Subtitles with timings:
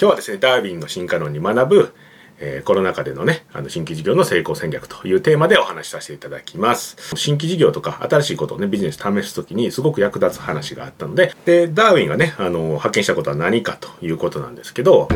[0.00, 1.94] 今日はですね、ダーウィンの進化論に学ぶ、
[2.38, 6.96] えー、コロナ禍でのね、あの新規事業の成功戦略というテーマでお話しさせていただきます。
[7.16, 15.06] 新規事業とか新しいことをね、ビジネス試すときにすごく役立つ話があったので、で、ダーウィンがね、あの、発見したことは何かということなんですけど、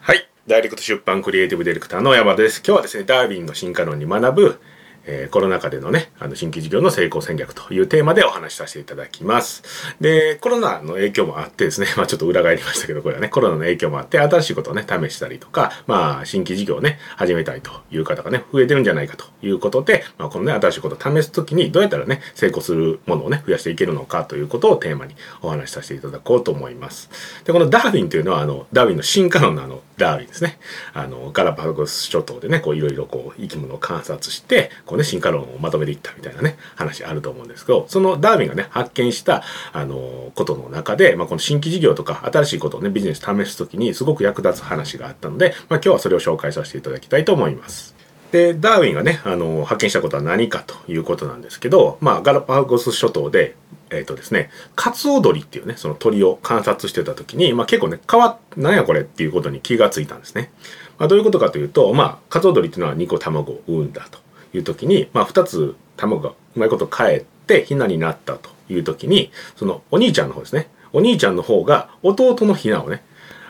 [0.00, 0.28] はい。
[0.46, 2.62] ダイレクト出版クリエイティブディレクターの山田です。
[2.64, 4.60] 今日はですね、ダーウィンの進化論に学ぶ、
[5.06, 9.62] えー、コロナ禍でのね、あの新規事業の成功戦略というテーマでお話しさせていただきます。
[10.00, 27.10] で、コロナの影響もあってですね、 まあちょっと裏返りましたけど、これはね、コロナの影響もあって、新しいことをね、試したりとか、まあ新規事業をね、始めたいという方がね、増えてるんじゃないかということで、まあこのね、新しいことを試すときに、どうやったらね、成功するものをね、増やしていけるのかということをテーマにお話しさせていただこうと思います。
[27.44, 30.58] で、このダーウィンというのは、あの、ダーウィンの進化論のあの、ダーウィンですね。
[30.92, 47.94] あの、ガラパゴス諸島でね、こういろいろこう生き物を観察して、こうね、進化論をまとめていったみたいなね、話あると思うんですけど、そのダーウィンがね、発見した、あの、ことの中で、まあ、この新規事業とか新しいことをね、ビジネス試すときにすごく役立つ話があったので、まあ、今日はそれを紹介させていただきたいと思います。
[48.32, 53.54] で、ダーウィンがね、あの、発見したことは何かということなんですけど、まあ、ガラパゴス諸島で、
[53.90, 60.50] えっ、ー、とですね、カツオドリっていうね、その鳥を観察してた時に、まあ結構ね、変わなんやこれっていうことに気がついたんですね。
[60.98, 64.18] まあどういうことかというと、まあ、カツオドリっていうのは2個卵を産んだと
[64.54, 73.02] いう時に、まあ2つ卵がうまいこと帰ってヒナになったという時に、そのお兄ちゃんの方ですね、お兄ちゃんの方が弟のヒナをね、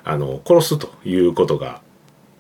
[0.05, 1.81] あの、殺すということが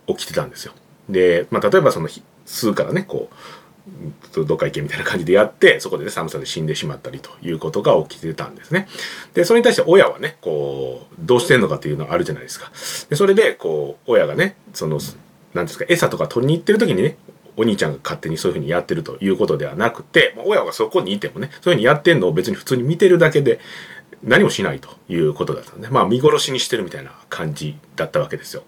[0.06, 0.72] 起きてたんですよ。
[1.08, 2.08] で、まあ例えばその、
[2.46, 3.34] 吸うからね、こう、
[4.44, 8.88] どっか行けみたいな感じでやって、そこでね、寒さで死んでしまったりということが起きてたんですね。
[9.34, 12.72] で、それに対して親はね、こう、どうしてんのかっていうのがあるじゃないですか。
[13.10, 14.98] で、それで、こう、親がね、その、
[15.52, 17.16] なんですか、餌とか取りに行ってる時にね、
[17.56, 23.60] お兄ちゃんが勝手にそういうふうにやってるということではなくて、親がそこにいてもね、そういうふうにやってんのを別に普通に見てるだけで、
[24.22, 28.62] 何もしないということだったんで、まあ見殺しにしてるみたいな感じだったわけですよ。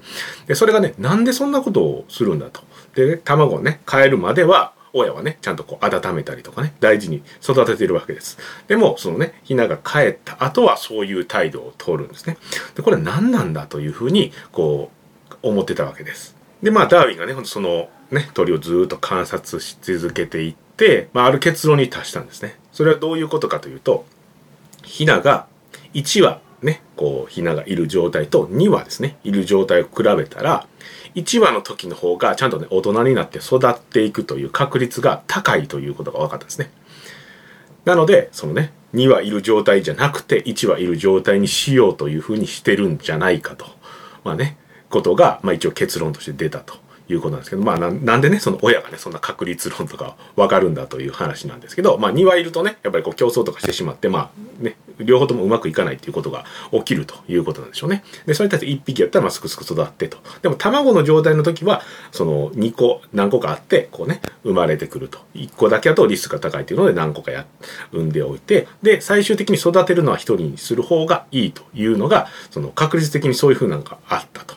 [0.47, 2.61] で、それがね、なんでそんなことをするんだと。
[2.95, 8.39] で、ね、卵をね、変えるまでは、親はね、ちゃんとこう温めたりとかね、大事に育ててるわけです。
[8.67, 12.39] でも、そのね、ヒナが帰った後はそういう態度を取るんですね。
[12.75, 14.91] で、これ何なんだというふうに、こ
[15.31, 16.35] う、思ってたわけです。
[16.63, 22.57] で、まあ、ダーウィンがね、そのね、鳥をずっと観察し続けていって、まあ、ある結論に達したんですね。
[22.73, 24.05] それはどういうことかというと、
[24.85, 25.47] ヒナが
[25.95, 30.67] 1羽ね、こう、ヒナがいる状態と2羽ですね、いる状態を比べたら、
[31.15, 36.71] 1話の時の方がちゃんとね、大人になって育っていくという確率が高いということが分かったんですね。
[37.85, 43.67] なので、そのね、2羽いる状態じゃなくて1羽いる状態にしようというふうにしてるんじゃないかと。
[44.25, 44.59] まあね、
[44.91, 46.75] ことが、まあ一応結論として出たと
[47.09, 54.31] いうことなんですけど、まあなんでね、その親がね、そんな確率論とかわかるんだという話なんですけど、まあ2羽いるとね、やっぱりこう競争とかしてしまって、ま
[54.61, 58.05] あね、両方ともうまくいかないっていうことが起きるということなんでしょうね。
[58.27, 60.19] で、それに対して1匹やったらますくすく育ってと。
[60.43, 65.19] でも卵の状態の時は、その2個、何個かあって、こうね、生まれてくると。
[65.35, 67.47] 1個だけだとリスクが高いというので何個かや、
[67.93, 74.55] 産んでおいて、で、最終的に育てるのは1人にする方がいいというのが、その確率的にそういうふうなのがあったと。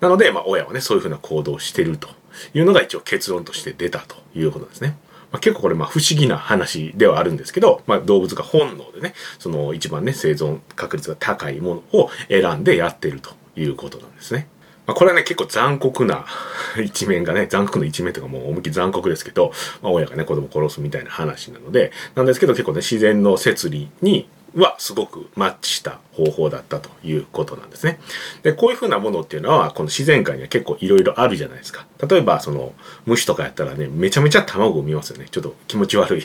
[0.00, 2.08] なので、まあ親はね、そういうふうな行動をしてると
[2.54, 4.96] いうのが一応結論として出たということですね。
[5.32, 14.46] まあ、結構これまあ不思議な話ではあるんですけど、まあ、動物が本能でね、その一番ね、生存確率が高いものを選んでやってるということなんですね。
[14.86, 16.26] まあ、これはね、結構残酷な
[16.84, 27.98] 一面がね、残酷な一面とかもう思いっきり残酷ですけど、まあ、親がね、子供を殺すみたいな話なので、なんですけど結構ね、自然の摂理にはすごくマッチした方法だったということなんですね。
[28.42, 31.86] で、こういうふうなものっていうのは、この自然界には結構いろいろあるじゃないですか。
[32.06, 32.74] 例えば、その、
[33.06, 35.26] 虫とかやったらね、めちゃめちゃ卵を見ますよね。
[35.30, 36.24] ちょっと気持ち悪い。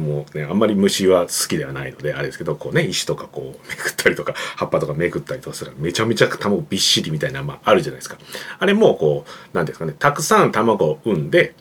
[0.00, 8.16] もうね、あんまり虫は好きではないので、あれですけど、こうね、石とかこう、めくったりとか、葉っぱとかめくったりとかするめちゃめちゃ卵びっしりみたいな、まあ、あるじゃないですか。
[8.58, 11.54] あれも、こう、なんですかね、たくさん卵を産んで、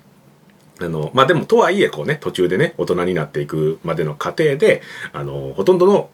[0.79, 4.81] あの、まあ、でもとはいえこうね、途中でね、大人になっていくまでの過程で、
[5.13, 6.09] あの、ほとんどの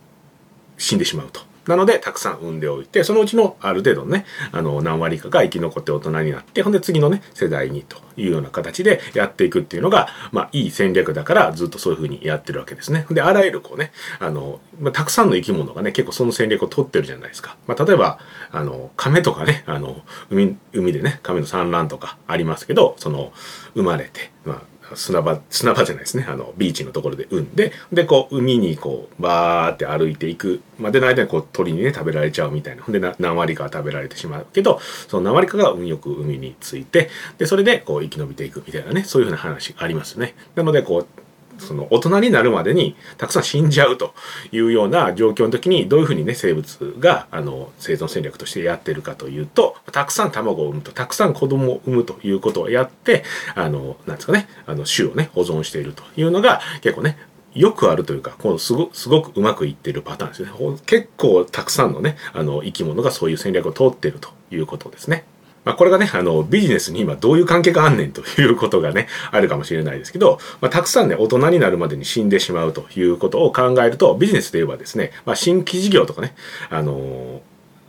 [0.78, 1.42] 死んでしまうと。
[1.68, 13.06] なので、たくさん産んでおいて、そのうちのある程度のね、あの、何割かが生き残って大人になって、ほんで次のね、世代にというような形でやっていくっていうのが、まあ、いい戦略だから、ずっとそういうふうにやってるわけですね。
[13.10, 17.58] で、あらゆるこうね、あの、まあ、たくさんの生き物がね、結構その戦略を取ってるじゃないですか。
[17.68, 18.20] まあ、例えば、
[18.52, 23.34] あの、亀とかね、あの、海、海でね、亀の産卵とかありますけど、その、
[23.74, 26.26] 生まれて、まあ、砂場、砂場じゃないですね。
[26.28, 32.84] あの、ビーチのところで産んで、で、こう、海にこう、バーって歩いていくまでの間に、こう、鳥にね、食べられちゃうみたいな。
[32.84, 40.36] ほんで、何割かは食べられてしまうけど、その何割かが運よく海について、で、それで、こう、生き延びていくみたいなね、そういうふうな話ありますね。
[40.56, 41.25] なので、こう、
[41.58, 44.14] その大人になるまでにたくさん死んじゃうと
[44.52, 53.24] いうような状況の時にどういうふうにね生物があの生存戦略としてやってるかというとたくさん卵を産むとたくさん子供を産むということをやって
[53.56, 57.18] あのなんですかねあの種をね保存しているというのが結構ね
[57.56, 60.50] よくあるというか、このすごすごくうまくいってるパターンですね。
[60.86, 65.24] 結構たくさんのね、あの生き物がそういう戦略を通っているということですね。
[65.66, 76.36] まあ、これがね、あの、ビジネスに今どういう関係があんねんということがね、あるかもしれないですけど、まあ、たくさんね、大人になるまでに死んでしまうということを考えると、ビジネスで言えばですね、まあ、新規事業とかね、
[76.70, 77.40] あのー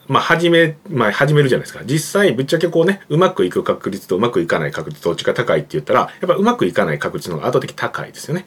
[0.08, 1.84] まあ、始め、まあ、始めるじゃないですか。
[1.84, 8.44] 実際、ぶっちゃけこうね、うまくいく確率とうまくいかない確率どっちが高いって言ったら、やっぱうまくいかない確率の方が圧倒的高いですよね。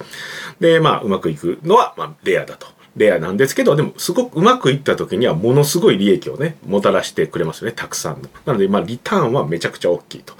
[0.59, 2.78] で、まあ、うまくいくのは、まあ、レアだと。
[2.95, 8.29] レアなんですけど、でもすごくうまくいった時にはものすごい利益をね、もたらしてくれますよね、たくさんの。
[8.45, 10.33] なので、まあ、リターンはめちゃくちゃ大きいと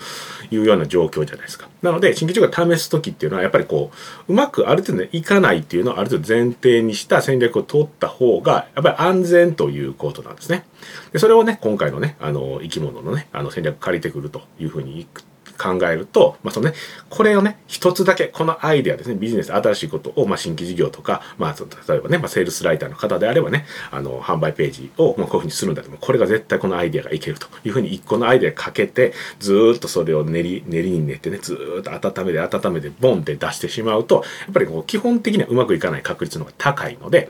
[0.51, 1.69] いうような状況じゃないですか。
[1.81, 3.91] なので、新規事業を試す時っていうのは、やっぱりこ
[4.27, 10.65] う、うまくある程度、ね、いかないっていうのをある程度前提にした戦略を取った方が、やっぱり安全ということなんですね。
[11.13, 15.07] で、それをね、今回のね、あの、生き物のね、あの戦略借りてくるというふうに
[15.59, 16.75] 考えると、まあ、そのね、
[17.09, 21.55] これをね、一つだけ、このアイデアですね、ビジネス、新しいことを、まあ、新規事業とか、まあ、
[21.89, 37.29] 例えばね、まあ、セールスライターの方であればね、あの、販売ページを、まあ、こういうふうにするんだと、これが絶対このアイデアがいけるというふうに、一個のアイデアかけて、ずっとそれを練り、練りに練ってね、ずっと温めて温めて、ボンって出してしまうと、やっぱりこう、基本的にはうまくいかない確率の方が高いので、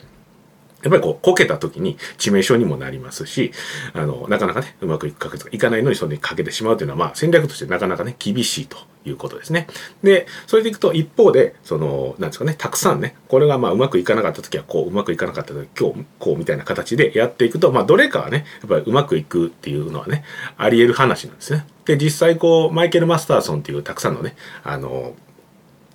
[0.83, 3.51] やっぱりこう、こけた時に致命傷にもなりますし、
[3.93, 9.67] あの、なかなかね、うまくいく確率がいかないのにそれにかけてしまうというのは、まあ、戦略としてなかなかね、厳しいということですね。
[10.03, 20.23] で、それでいくと、一方で、その、なんですかね、たくさんね、これがまあ、うまくいかなかった時はこう、うまくいかなかった時今日、こう、みたいな形でやっていくと、まあ、どれかはね、やっぱりうまくいくっていうのはね、
[20.57, 21.65] あり得る話なんですね。
[21.85, 25.15] で、実際こう、マイケル・マスターソンっていうたくさんのね、あの、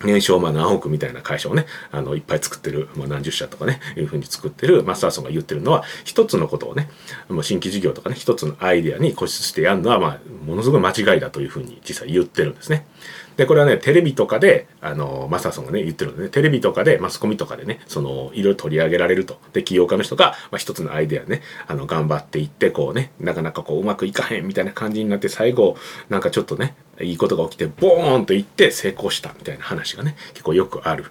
[0.07, 6.89] 年商まあ何億みたいな会社をね、あの、いっぱい作ってる、まあ、何十社とかね、いうふうに作ってるマスターソンが言ってるのは、一つのことをね、
[7.29, 12.87] もう新規事業とかね、一つのアイデアに固執してやるのは、まあ、ものすごい間違いだというふうに実際言ってるんですね。
[13.37, 19.41] で、これはね、テレビとかで、あの、マスターソンがね、言ってるので、ね、テレビとかで、マスコミとかでね、その、いろいろ取り上げられると。
[19.53, 25.77] で、起業家の人が、まあ、一つのアイデアね、あの、頑張っていって、こうね、なかなかこう、うまくいかへんみたいな感じになって、最後、
[26.09, 31.07] なんかちょっとね、いいことが起きて、ボーンと言って成功したみたいな話がね、結構よくあるん。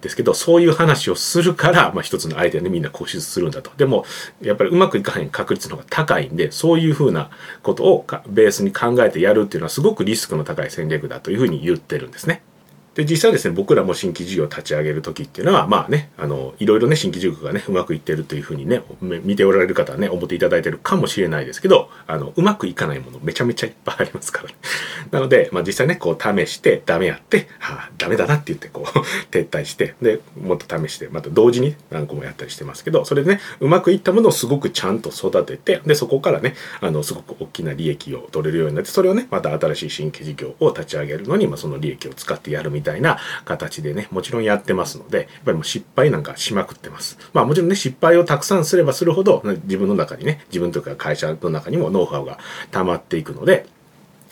[0.00, 3.70] ですけど、そういう話をするから、まあ、一つのアイデアでみんな固執するんだと。
[3.76, 4.04] でも、
[4.40, 7.30] やっぱりうまくいかへん確率の方が高いんで、そういうふうな
[7.62, 12.42] ことをベースに考えてやるっていうのはすごくリスクの高い戦略だというふうに言ってるんですね。
[12.98, 24.56] で、実際ですね、僕らも新規事業を立ち上げるときっていうのは、まあね、あの、いろいろね、新規事業がね、うまくいってるというふうにね、見ておられる方はね、思っていただいてるかもしれないですけど、あの、うまくいかないものめちゃめちゃいっぱいありますからね。
[25.12, 28.98] なので、まあ実際ね、こう試して、ダメやって、はあ、ダメだなって言って、こう
[29.30, 47.18] 撤退して、で、もっと試して、また同時に何個もやったりしてますけど、それでね、うまくいったものをすごくちゃんと育てて、で、そこからね、あの、すごく大きな利益を取れるようになって、それをね、また新しい新規事業を立ち上げるのに、まあその利益を使ってやるみたいなたいな形でね、もちろんやってますので、やっぱりもう失敗なんかしまくってます。
[47.34, 52.38] まあもちろんね、失敗をたくさんすればするほど、自分の中にね、自分とか会社の中にもノウハウが
[52.70, 53.66] 溜まっていくので、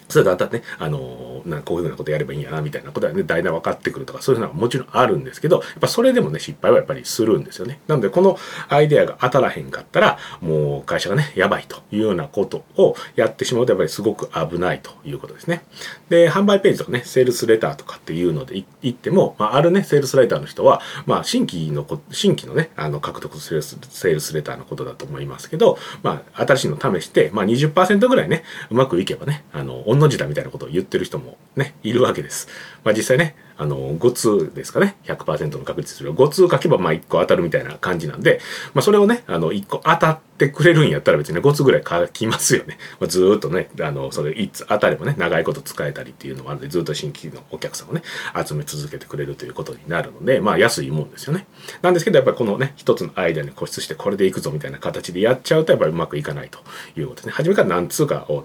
[0.08, 7.81] それだったらね、あのー、なんこういうふうなことやればいいんやな、みたいなことはね、だいだい分かってくるとか、そういうのはもちろんあるんですけど、やっぱそれでもね、失敗はやっぱりするんですよね。
[7.87, 8.38] なので、この
[8.69, 15.64] アイデアが当たらへんかったら、もう会社がね、やばいというようなことをやってしまうと、やっぱりすごく危ないということですね。
[16.09, 32.49] で、販売ページとかね、セールスレターとかっていうので言っても、まあ、あるね、セールスライターの人は、まあ、新規の、新規のね、あの、獲得セールス、セールスレターのことだと思いますけど、まあ、新しいの試して、まあ20%ぐらいね、うまくいけばね、あの、の字だみたいなことを言ってる人もね、いるわけです。
[32.85, 38.41] まあ実際ね、あの、5通ですかね、100%の確率する5通書けばまあ1個当たるみたいな感じなんで、
[38.75, 42.79] まあそれをね、あの、1個当たってくれるんやったら別にね、5通ぐらい書きますよね。
[43.00, 48.03] まあ、ずっとね、あの、それ1つ当たればね、長いこと使えたりっていうのもあるので、ずっと新規のお客さんをね、
[48.47, 51.47] 集め続けてくれるということになるので、まあ安いもんですよね。
[51.81, 56.59] なんですけど、やっぱりこのね、一つのアイデアに固執してこれでいくぞみたいな形でやっちゃうと、やっぱりうまくいかないと
[56.99, 57.33] いうことですね。
[57.33, 58.45] 初めから何通かを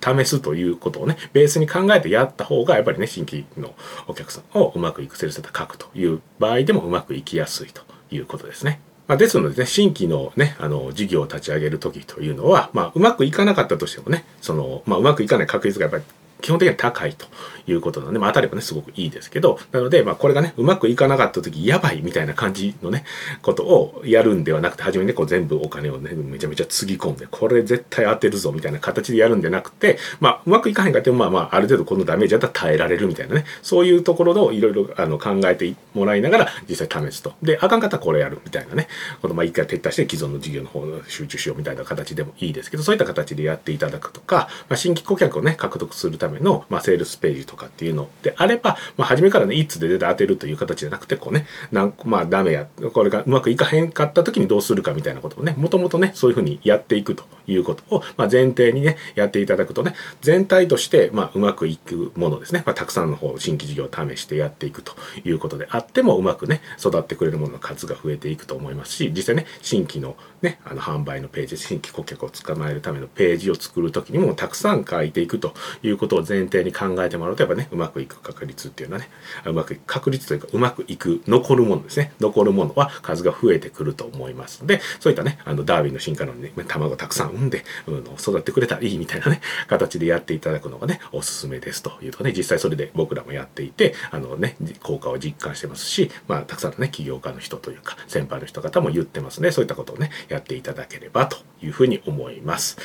[0.00, 3.74] 試すということをね、ベースに考えてやった方が、やっぱりね、新規の
[4.06, 8.80] お客さんをうまくいくセールセター書くという場合でもうまくいきやすいということですね。
[9.08, 16.04] まあ、ですのでね、新規のね、あの、事業を立ち上げるときというのは、まあ、うまくいかなかったとしてもね、その、まあ、うまくいかない確率がやっぱり
[16.42, 17.26] 基本的には高いと
[17.66, 23.04] いうことなので、まあ、当たればね、すごくいいですけど、なので、まあ、これがね、うまくいかなかった時、やばいみたいな感じのね、
[23.40, 37.34] ことをやるんではなくて、初めにね、こう全部お金をね、めちゃめちゃつぎ込んで、これ絶対当てるぞみたいな形でやるんでなくて、まあ、うまくいかへんかっても、まあまあ、ある程度このダメージだったら耐えられるみたいなね、そういうところをいろいろあの考えてもらいながら、実際試すと。
[37.42, 38.88] で、あかんかったらこれやるみたいなね、
[39.20, 79.08] このまあ一回撤退して既存の事業の方に集中しようみたいな形でもいいですけど、そういった形でやっていただくとか、まあ、新規顧客をね、獲得するための、まあ、セールスページとかっていうのであれば、まあ、初めからね、いつで出て当てるという形じゃなくて、こうね、なんまあ、ダメや、これがうまくいかへんかった時にどうするかみたいなことをね、もともとね、そういうふうにやっていくということを、まあ、前提にね、やっていただくとね、全体として、まあ、うまくいくものですね、まあ、たくさんの方、新規事業を試してやっていくということであっても、うまくね、育ってくれるものの数が増えていくと思いますし、実際ね、新規のね、あの、販売のページ、新規顧客を捕まえるためのページを作るときにも、たくさん書いていくということを前提に考えてもらうと、やっぱね、うまくいく確率っていうのはね、
[79.44, 82.12] うまくいく確率というか、うまくいく、残るものですね。
[82.20, 99.50] 残るものは数が増えてくると思いますので、そういったね、あの、ダーウィンの進化論に、ね、卵たくさん産んで、うん、育ってくれたらいいみたいなね、形でやっていただくのがね、おすすめですというとね、実際それで僕らもやっていて、あのね、効果を実感してますし、まあ、たくさんのね、起業家の人というか、先輩の人方も言ってますね。
[99.50, 102.78] そういったことをね、やっていただければというふうに思います。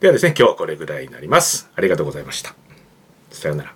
[0.00, 1.70] ではですね、今日はこれぐらいになります。
[1.74, 2.65] ありがとうございました。
[3.30, 3.74] さよなら。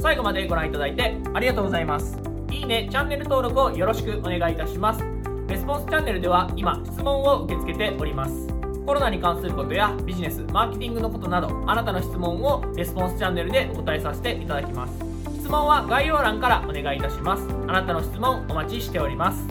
[0.00, 2.18] 最後までご覧いただいてありがとうございます。
[2.50, 5.02] いいね、チャンネル登録をよろしくお願いいたします。
[5.48, 8.46] レスポンスチャンネルでは今、質問を受け付けております。
[8.86, 14.92] コロナに関することやビジネス、マーケティングのことなど、あなたの質問をレスポンスチャンネルでお答えさせていただきます。
[15.40, 17.48] 質問は概要欄からお願いいたします。
[17.66, 19.44] あなたの質問お待ちしております。